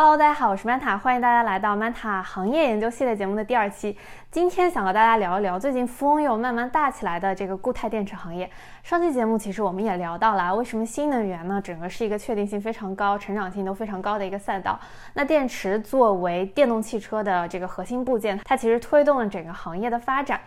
[0.00, 3.98] Hello，大家好，我是 Manta，欢迎大家来到 Manta 行业研究系列节目的第二期。
[4.30, 8.48] 今天想和大家聊一聊最近风又慢慢大起来的这个固态电池行业。
[8.84, 14.78] 上期节目其实我们也聊到了，为什么新能源呢，整个是一个确定性非常高、成长性都非常高的一个赛道。
[15.14, 20.40] 那电池作为电动汽车的这个核心部件，它其实推动了整个行业的发展。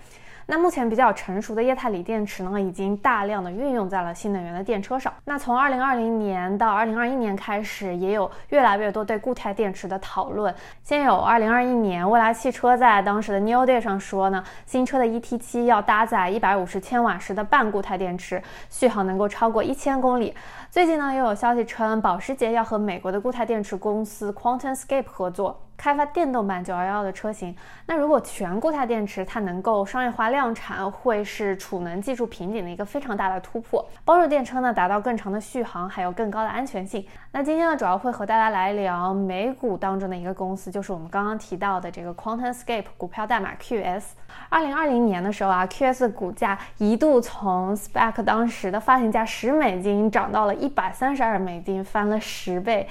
[0.47, 5.13] 那目前比较成熟的液态锂电池呢，已经大量的运用在了新能源的电车上。
[5.25, 10.53] 那从二零二零年到二零二一年开始，也有越来越多对固态电池的讨论。
[10.83, 20.35] 先有二零二一年，蔚来汽车在当时的 New Day 上说呢，新车的 ET7 要搭载一百五十千瓦时的半固态电池，续航能够超过一千公里。
[20.69, 25.61] 最近呢，又有消息称，保时捷要和美国的固态电池公司 QuantumScape 合作。
[25.81, 27.55] 开发电动版911的车型，
[27.87, 37.03] 那如果全固态电池它能够商业化量产，会是储能技术瓶颈的一个非常大的突破，帮助电车呢达到更长的续航，还有更高的安全性。
[37.31, 44.03] 那今天呢，主要会和大家来聊美股当中的一个公司，就是我们刚刚提到的这个 QuantumScape，股票代码 QS。
[44.49, 52.87] 二零二零年的时候啊，QS 股价一度从 SPAC 当时的发行价十美金涨到了一百三十二美金，翻了十倍。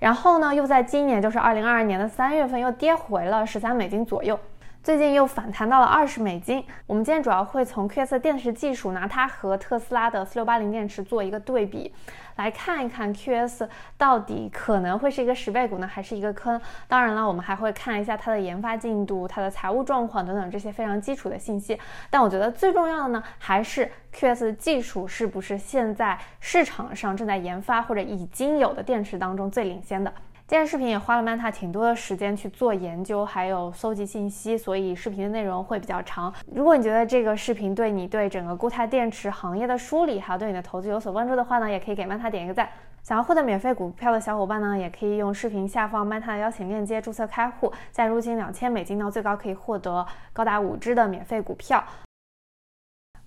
[0.00, 4.36] 然后呢，又在今年，就是二零二二年的三月份，又跌回了十三美金左右。
[4.82, 6.64] 最近又反弹到了二十美金。
[6.86, 11.92] 我们今天主要会从 QS 电池技术，拿它和特斯拉的四六八零电池做一个对比，
[12.36, 16.58] 来看一看 QS 到底可能会是一个十倍股呢，还是一个坑。
[16.88, 21.78] 当然了，我们还会看一下它的研发进度、它的财务状况等等这些非常基础的信息。
[22.08, 30.10] 但我觉得最重要的呢，还是 QS 技术是不是现在市场上正在研发或者已经有的电池当中最领先的。
[30.50, 36.34] 这件视频也花了 Manta 挺多的时间去做研究，还有搜集信息，所以视频的内容会比较长。
[36.52, 42.68] 如果你觉得这个视频对你对整个固态电池行业的梳理，还有对你的投资有所帮助的话呢，也可以给 Manta 点一个赞。
[43.00, 51.84] 想要获得免费股票的小伙伴呢，也可以用视频下方 Manta 的邀请链接注册开户，再入金两千美金呢，最高可以获得高达五只的免费股票。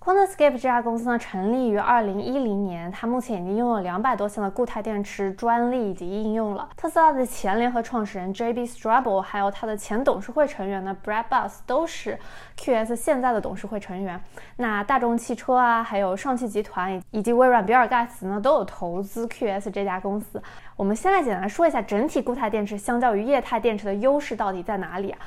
[0.04, 6.68] QuantumScape 这家公司呢，成立于二零一零年，它目前已经拥有两百多项的固态电池专利以及应用了。
[6.76, 8.66] 特斯拉的前联合创始人 J.B.
[8.66, 12.18] Straubel，还有他的前董事会成员呢，Brad Bus，都是
[12.58, 14.20] QS 现在的董事会成员。
[14.56, 20.42] 那大众汽车啊，还有上汽集团以及微软比尔盖茨呢，都有投资 QS 这家公司。
[20.76, 25.18] 我们先来简单说一下整体固态电池相较于液态电池的优势到底在哪里啊？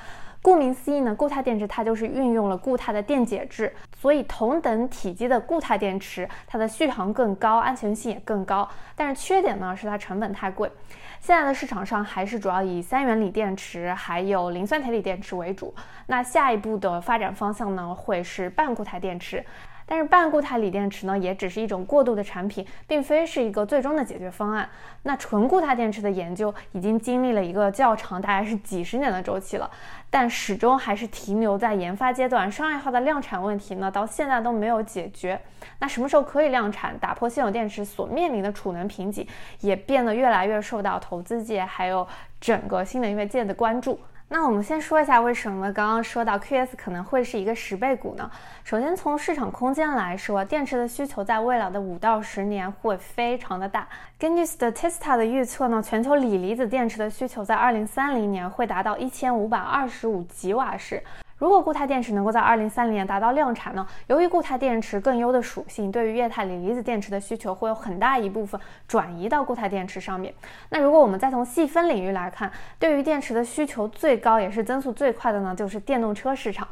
[0.47, 8.65] 顾名思义呢，固态电池它就是运用了固态的电解质，所以同等体积的固态电池，它的续航更高，安全性也更高。
[8.95, 10.71] 但是缺点呢是它成本太贵。
[11.19, 15.75] 现在的市场上还是主要以三元锂电池还有磷酸铁锂电池为主。
[16.05, 19.43] 那下一步的发展方向呢会是半固态电池。
[19.87, 24.69] 但是半固态锂电池呢，也只是一种过渡的产品，并非是一个最终的解决方案。
[25.03, 29.71] 那纯固态电池的研究已经经历了一个较长，大概是几十年的周期了，
[30.09, 35.39] 但始终还是停留在研发阶段，商业化的量产问题呢，到现在都没有解决。
[35.79, 39.25] 那什么时候可以量产，打破现有电池所面临的储能瓶颈，
[39.61, 42.05] 也变得越来越受到投资界还有
[42.41, 43.97] 整个新能源界的关注。
[44.29, 48.29] 那我们先说一下为什么刚刚说到 QS 可能会是一个十倍股呢？
[48.65, 53.87] 首先从市场空间来说，电池的需求在未来的五到十年会非常的大。
[54.19, 61.01] 根据 Statista 的预测呢，全球锂离子电池的需求在二零三零年会达到一千五百二十五吉瓦时。
[61.37, 63.85] 如果固态电池能够在二零三零年达到量产呢？
[64.07, 70.33] 由于固态电池更优的属性，对于液态锂离子电池的需求会有很大一部分转移到固态电池上面。
[70.69, 76.67] 那如果我们再从细分领域来看，对于电池的需求最高也是增速最快的呢，就是电动车市场。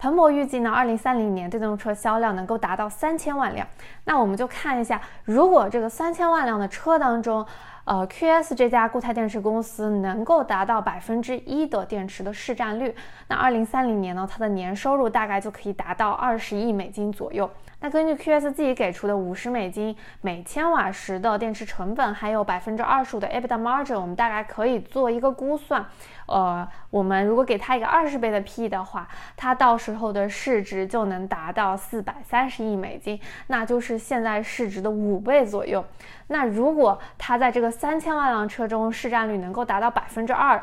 [0.00, 3.66] 彭博预计呢，二零三零年电动车销量能够达到三千万辆。
[4.04, 7.44] 那我们就看一下，如果这个三千万辆的车当中，
[7.84, 12.96] 呃，QS 这家固态电池公司能够达到百分之一的电池的市占率，
[13.28, 17.50] 那二零三零年呢，它的年收入大概就可以达到二十亿美金左右。
[17.82, 25.84] 那根据 QS 自己给出的五十美金每千瓦时的电池成本，还有百分之二十五的 EBITDA margin，我们大概可以做一个估算。
[26.26, 35.82] 呃，我们如果给它一个二十倍的 P 的话，它到时候的市值就能达到四百三十亿美金，那就是现在市值的五倍左右。
[36.26, 40.62] 那如果它在这个三千万辆车中市占率能够达到百分之二。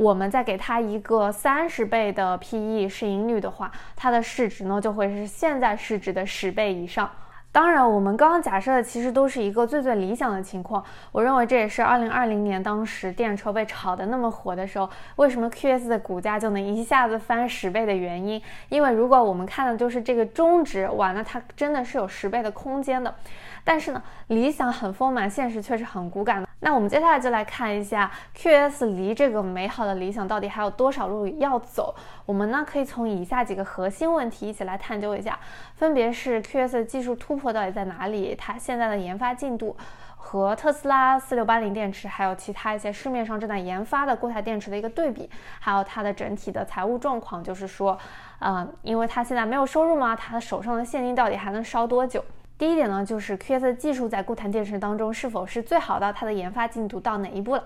[0.00, 7.10] 我们再给它一个三十倍的 PE 市盈率的话，它的市值呢就会是现在市值的十倍以上。
[7.52, 10.82] 当然，我们刚刚假设的其实都是一个最最理想的情况。
[11.12, 18.40] 我认为这也是二零二零年当时电车被炒得那么火的时候，为什么 QS 的股价就能一下子翻十倍的原因。
[18.70, 23.14] 因为如果我们看的就是这个中值，哇，那它真的是有十倍的空间的。
[23.62, 26.48] 但是呢，理想很丰满，现实却是很骨感的。
[26.60, 31.94] 那我们接下来就来看一下 QS 离这个美好的理想到底还有多少路要走。
[32.26, 35.38] 我们呢可以从以下几个核心问题一起来探究一下，
[35.74, 39.74] 分别是 QS 技术突破到底在哪里，它现在的研发进度
[40.16, 45.28] 和特斯拉四六八零电池，还有其他一些市面上正在研发的固态电池的一个对比，
[45.58, 47.98] 还有它的整体的财务状况，就是说，
[48.40, 52.22] 嗯，因为它现在没有收入嘛，它手上的现金到底还能烧多久？
[52.60, 56.12] 第一点呢，就是 QS 技术在固态电池当中是否是最好的？
[56.12, 57.64] 它的研发进度到哪一步了？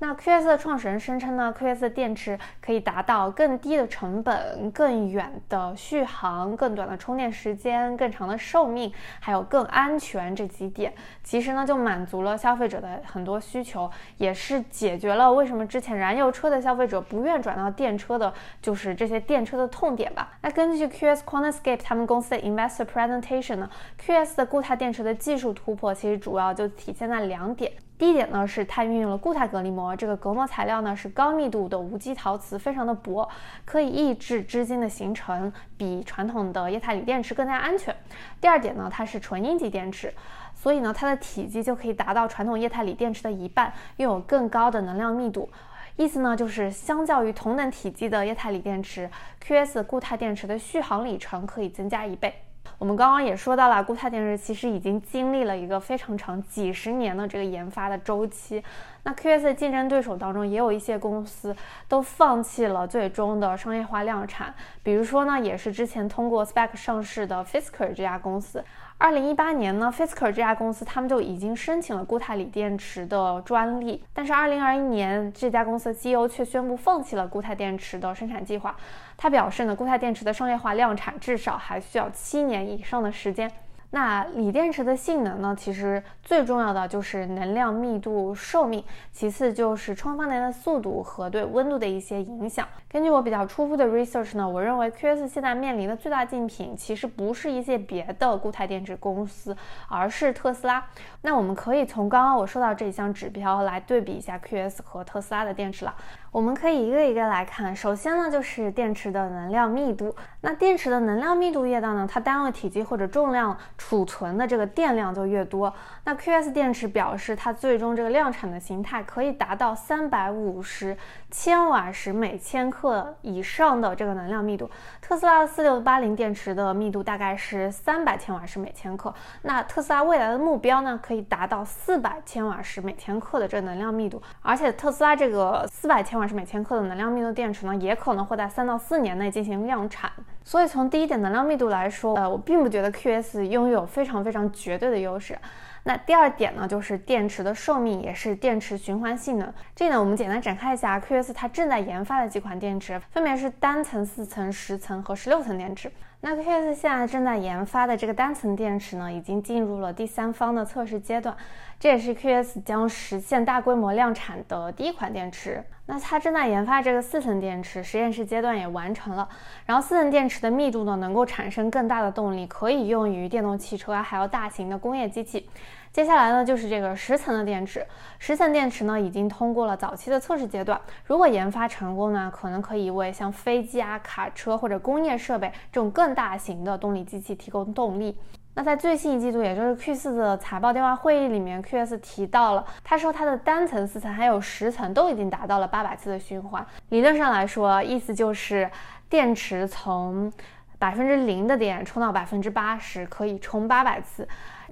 [0.00, 10.92] 那 QS 的创始人声称呢，QS 的电池可以达到更低的成本、更远的续航、更短的充电时间、更长的寿命，还有更安全这几点，
[11.22, 20.32] 其实呢就满足了消费者的很多需求，也是解决了为什么之前燃油车的消费者不愿转到电车的，就是这些电车的痛点吧。
[20.42, 23.70] 那根据 QS QuantumScape 他们公司的 Investor Presentation 呢
[24.04, 27.72] ，QS 的固态电池的技术突破其实主要就体现在两点。
[27.96, 33.28] 第一点呢，是它运用了固态隔离膜，这个隔膜材料呢是高密度的无机陶瓷，非常的薄，
[33.64, 37.94] 可以抑制支晶的形成，比传统的液态锂电池更加安全。
[38.40, 40.12] 第二点呢，它是纯阴极电池，
[40.54, 45.48] 所以呢它的体积就可以达到传统液态锂电池的一半，拥有更高的能量密度。
[45.96, 49.08] 意思呢就是相较于同等体积的液态锂电池
[49.46, 52.43] ，QS 固态电池的续航里程可以增加一倍。
[52.78, 58.62] 我们刚刚也说到了，固态电池其实已经经历了一个非常长几十年的这个研发的周期。
[59.04, 61.54] 那 QS 的竞争对手当中也有一些公司
[61.88, 68.64] 都放弃了最终的商业化量产，比如说呢，也是之前通过 SPAC 上市的 Fisker 这家公司。
[68.96, 78.74] 二零一八年呢，Fisker 这家公司他们就已经申请了固态锂电池的专利，但是二零二一年这家公司的 CEO 却宣布放弃了固态电池的生产计划。
[79.16, 83.50] 他表示呢，固态电池的商业化量产至少还需要七年以上的时间。
[83.94, 85.54] 那锂电池的性能呢？
[85.56, 88.82] 其实最重要的就是能量密度、寿命，
[89.12, 92.66] 其次就是充放电的速度和对温度的一些影响。
[92.88, 99.56] 根据我比较初步的 research 呢，我认为 QS 现在面临的最大竞品其实不是一些别的固态电池公司，
[99.88, 100.84] 而是特斯拉。
[101.22, 105.94] 那我们可以从刚刚我说到这一项指标来对比一下 QS 和特斯拉的电池了。
[106.34, 107.74] 我们可以一个一个来看。
[107.76, 110.12] 首先呢，就是电池的能量密度。
[110.40, 115.72] 那电池的能量密度越大呢，它单位体积或者重量储存的这个电量就越多。
[116.02, 120.96] 那 QS 电池表示，它最终这个量产的形态可以达到三百五十
[121.30, 124.68] 千瓦时每千克以上的这个能量密度。
[125.00, 129.14] 特斯拉的四六八零电池的密度大概是三百千瓦时每千克。
[129.42, 134.20] 那特斯拉未来的目标呢，可以达到四百千瓦时每千克的这个能量密度。
[134.42, 136.23] 而且特斯拉这个四百千瓦。
[136.26, 140.10] 是每千克的能量密度电池呢，也可能会在三到四年内进行量产。
[140.42, 145.38] 所以从第一点能量密度来说，呃，我并不觉得 QS 拥有非常非常绝对的优势。
[145.86, 149.52] 那第二点呢，就是电池的寿命，也是电池循环性能。
[149.74, 155.90] 这呢，我们简单展开一下，QS 它正在研发的几款电池，分别是单层、四层、十层和十六层电池。
[156.26, 161.36] 那 QS 现在正在研发的这个单层电池呢，已经进入了第三方的测试阶段，
[161.78, 165.62] 这也是 QS 将实现大规模量产的第一款电池。
[165.84, 169.28] 那它正在研发这个四层电池，实验室阶段也完成了。
[169.66, 175.46] 然后四层电池的密度呢，能够产生更大的动力，可以用于电动汽车，还有大型的工业机器。
[175.94, 177.86] 接下来呢，就是这个十层的电池。
[178.18, 180.78] 十层电池呢，已经通过了早期的测试阶段。
[181.04, 188.18] 如果研发成功呢，可能可以为像飞机啊、卡车或者工业设备这种更大型的动力机器提供动力。
[188.54, 196.66] 那在最新一季度，也就是 Q 四的财报电话会议里面，QS 提到了，他说他的单层、四层还有十层都已经达到了八百次的循环。
[196.88, 198.68] 理论上来说，意思就是
[199.08, 200.32] 电池从
[200.76, 204.26] 百分之零的电充到百分之八十，可以充八百次。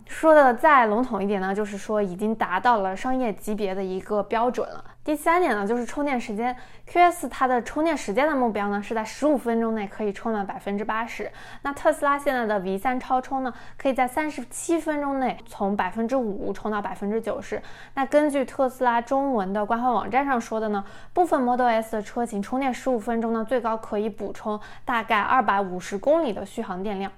[0.06, 4.84] 说的再笼统一点呢，就是说已经达到了商业级别的一个标准了。
[5.04, 6.56] 第三点呢，就是充电时间。
[6.88, 11.30] QS 它的充电时间的目标呢，是在十五分钟内可以充满百分之八十。
[11.62, 17.60] 那特斯拉现在的 V 三超充呢，可以在三十七分钟内从百分之五充到百分之九十。
[17.94, 27.10] 那根据特斯拉中文的官方网站上说的呢，部分 Model S 的车型充电十五分钟呢，最高可以补充大概二百五十公里的续航电量。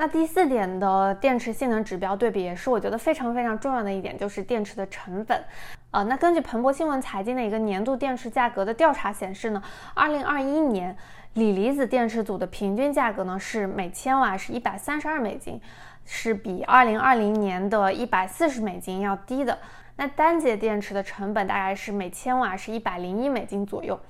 [0.00, 5.44] 那第四点的电池性能指标对比，也是我觉得非常非常重要的一点，就是电池的成本。
[5.90, 10.96] 呃，那根据彭博新闻财经的一个年度电池价格的调查显示呢，二零二一年
[11.34, 15.60] 锂离子电池组的平均价格呢是每千瓦是一百三十二美金，
[16.06, 19.58] 是比二零二零年的一百四十美金要低的。
[19.96, 24.00] 那单节电池的成本大概是每千瓦是一百零一美金左右。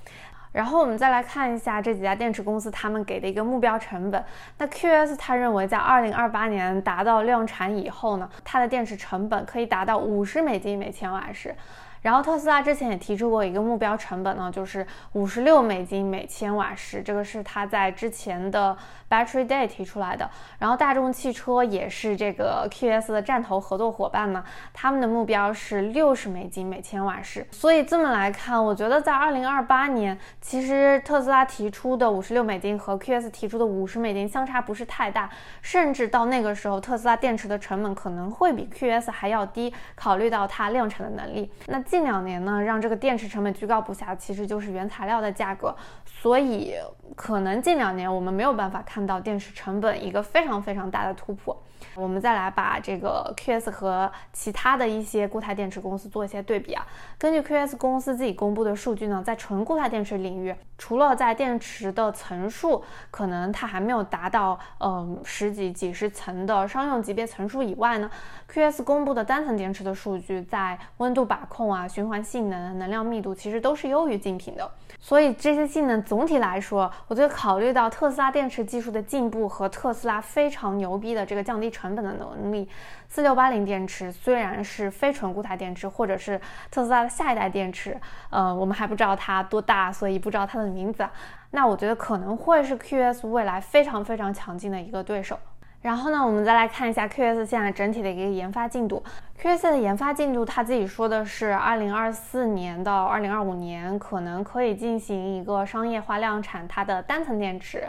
[0.51, 4.23] 然后我们再来看一下这几家电池公司他们给的一个目标成本。
[4.57, 11.55] 那 QS 他认为在二零二八年达到量产以后呢，它的电池成本可以达到五十美金每千瓦时。
[12.01, 18.75] 然后特斯拉之前也提出过一个目标成本呢，就是五十六美金每千瓦时，这个是他在之前的
[19.11, 20.29] Battery Day 提出来的。
[20.59, 24.41] 然后大众汽车也是这个 QS 的战投合作伙伴呢，
[24.71, 27.45] 他们的目标是六十美金每千瓦时。
[27.51, 35.29] 所以这么来看，我觉得在二零二八年，其实特斯拉提出的五十六美金和 QS 提出的五十美金相差不是太大，
[35.61, 41.51] 甚至到那个时候，特斯拉电池的成本可能会比 QS 还要低，考虑到它量产的能力。
[41.67, 45.75] 那近两年呢，让这个电池成本居高不下，其实就是原材料的价格，
[46.05, 46.75] 所以
[47.15, 51.55] 可能近两年我们没有办法看到电池成本一个非常非常大的突破。
[51.95, 56.85] 我们再来把这个 QS 和其他的一些固态电池公司做一些对比啊。
[57.17, 68.09] 根据 QS 公司自己公布的数据呢，在纯固态电池领域，除了在电池的层数可能它还没有达到嗯十几几十层的商用级别层数以外呢
[68.51, 74.69] ，QS 公布的单层电池的数据在温度把控啊、循环性能、能量密度其实都是优于竞品的。
[74.99, 82.69] 所以这些性能总体来说，我觉得考虑到特斯拉电池技术的进步和特斯拉非常牛逼的这个降低成本的能力，
[83.07, 87.99] 四六八零电池虽然是非纯固态电池，或者是特斯拉的下一代电池，
[88.29, 91.07] 呃，我们还不知道它多大，所以不知道它的名字。
[91.51, 95.39] 那我觉得可能会是 QS 未来非常非常强劲的一个对手。
[95.81, 99.03] 然后呢，我们再来看一下 QS 现在整体的一个研发进度。
[99.41, 107.83] QS 的研发进度，他自己说的是，二零二四年到二零二五年可能可以进行一个商业化量产它的单层电池。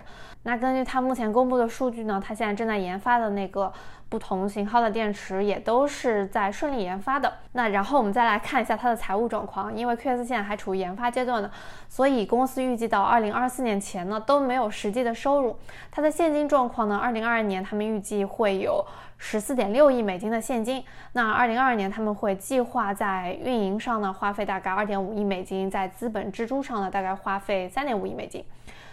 [0.45, 3.71] 那根据他目前公布的数据呢，他现在正在研发的那个
[4.13, 7.33] 不同型号的电池也都是在顺利研发的。
[7.53, 11.51] 那然后我们再来看一下它的财务状况，因为 QS 现在还处于研发阶段呢，
[11.89, 15.59] 所以公司预计到二零二四年前呢都没有实际的收入。
[15.91, 18.85] 它的现金状况呢，二零二二年他们预计会有
[19.17, 20.85] 十四点六亿美金的现金。
[21.15, 28.45] 那二零二二年他们会计划在运营上呢花费大概二点五亿美金，在资本支出上呢大概花费三点五亿美金。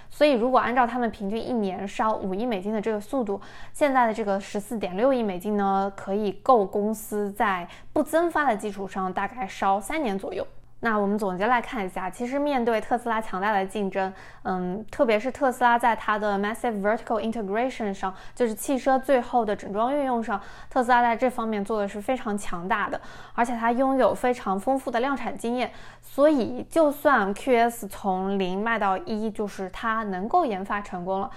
[0.10, 3.40] 所以，如果按照他们平均一年烧五亿美金的这个速度，
[3.72, 10.46] 现在的这个十四点六亿美金呢，可以够公司在不增发的基础上大概烧三年左右。
[10.82, 23.00] 那我们总结来看一下，其实面对特斯拉强大的竞争，嗯，特别是特斯拉在它的 massive vertical integration 上，就是汽车最后的整装运用上，特斯拉在这方面做的是非常强大的，
[23.34, 25.70] 而且它拥有非常丰富的量产经验，
[26.02, 31.30] 所以就算 QS 从零卖到一，就是它能够研发成功了。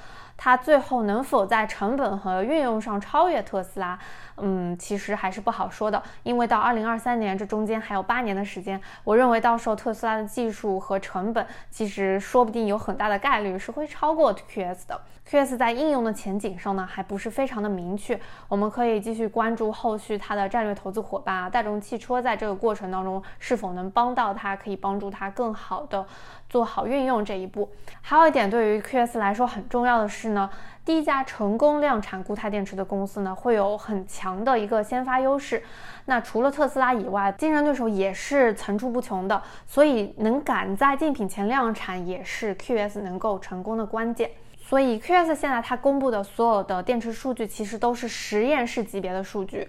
[0.44, 3.96] 它最后能否在成本和运用上超越特斯拉？
[4.38, 15.00] 嗯，其实还是不好说的，因为到二零二三年这中间还有八年的时间，我认为到时候特斯拉的技术和成本，其实说不定有很大的概率是会超过 QS 的。
[15.30, 18.18] QS 在应用的前景上呢，还不是非常的明确，
[18.48, 26.04] 我们可以继续关注后续它的战略投资伙伴啊，大众汽车在这个过程当中是否能帮到它，可以帮助它更好的
[26.52, 27.72] 做好运用这一步。
[28.02, 30.50] 还有一点对于 QS 来说很重要的是呢。
[30.84, 35.62] 第一家成功量产固态电池的公司呢，会有很强的一个先发优势。
[36.06, 39.40] 那除了特斯拉以外，竞争对手也是层出不穷的。
[39.64, 44.28] 所以能赶在竞品前量产，也是 QS 能够成功的关键。
[44.60, 49.68] 所以 QS 现在它公布的所有的电池数据，其实都是实验室级别的数据。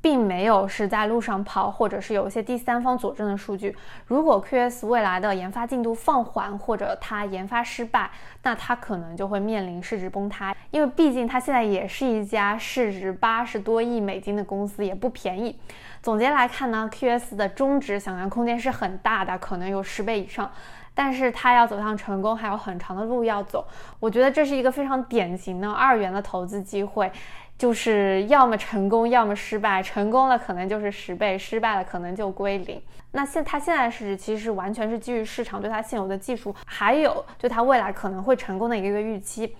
[0.00, 3.76] 并没有是在路上跑，或者是有一些第三方佐证的数据。
[4.06, 8.10] 如果 QS 未来的研发进度放缓，或者它研发失败，
[8.42, 10.54] 那它可能就会面临市值崩塌。
[10.70, 15.58] 因为毕竟它现在也是一家市值八十多亿美金的公司，也不便宜。
[16.00, 20.50] 总结来看呢，QS 的中值想象空间是很大的，可能有十倍以上。
[20.94, 23.64] 但是它要走向成功，还有很长的路要走。
[24.00, 27.10] 我觉得这是一个非常典型的二元的投资机会。
[27.58, 29.82] 就是要么成功，要么失败。
[29.82, 32.80] 成功了可能就是十倍，失败了可能就归零。
[33.10, 39.56] 那现它现在的市值其实完全是基于市场对它现有的技术，还有对它未来可能会成功的一个预期。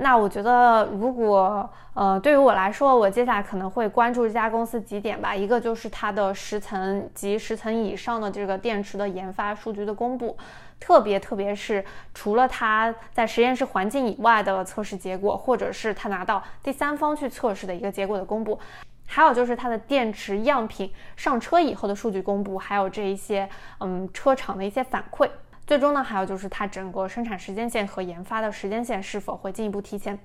[0.00, 5.34] 那我觉得，如果呃对于我来说，我接下来可能会关注这家公司几点吧。
[5.34, 10.36] 一个就是它的十层及十层以上的这个电池的研发数据的公布。
[10.78, 18.56] 特别特别是除了它在实验室环境以外的测试结果，或者是他拿到第三方去测试的一个结果的公布，
[19.04, 23.48] 还有就是它的电池样品上车以后的数据公布，还有这一些
[23.80, 25.28] 嗯车厂的一些反馈。
[25.68, 30.18] 最终呢，还有就是它整个生产时间线和研发的时间线是否会进一步提前。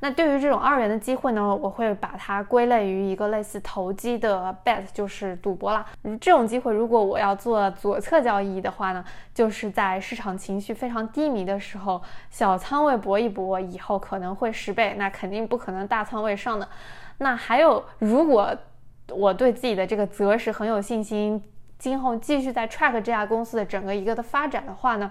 [0.00, 5.84] 那对于这种二元的机会呢，我会把它归类于一个类似投机的 bet，就是赌博啦。
[6.18, 12.00] 这种机会，如果我要做左侧交易的话呢，就是在市场情绪非常低迷的时候，
[12.30, 16.66] 小仓位搏一搏，以后可能会十倍，那肯定不可能大仓位上的。
[17.18, 18.56] 那还有，如果
[19.10, 21.42] 我对自己的这个择时很有信心。
[21.78, 25.10] 今后继续在 track 这家公司的整个一个的发展的话呢，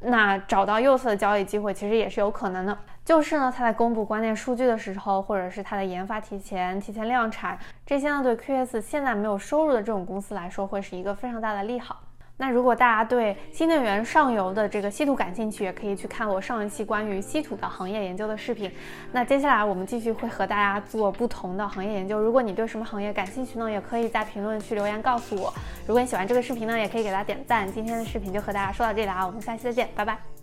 [0.00, 2.76] 那找到右侧的交易机会其实也是有可能的。
[3.04, 12.00] 就是呢，它在公布关键数据的时候，或者是它的研发提前、提前量产，这些呢对 QS 现在没有收入的这种公司来说，会是一个非常大的利好。
[12.38, 18.70] 那如果大家对新能源上游的这个稀土感兴趣，也可以去看我上一期关于稀土的行业研究的视频。
[19.10, 22.20] 那接下来我们继续会和大家做不同的行业研究。
[22.20, 25.52] 如果你对什么行业感兴趣呢，也可以在评论区留言告诉我。
[25.86, 27.70] 如果你喜欢这个视频呢，也可以给它点赞。
[27.72, 30.35] 今天的视频就和大家说到这里啊，我们下期再见，拜拜。